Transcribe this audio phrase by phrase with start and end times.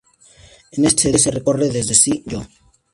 [0.71, 2.41] En este cd se recorre desde "Si yo!